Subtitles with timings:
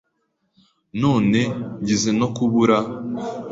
[1.01, 1.39] None
[1.81, 2.77] ngize no kubura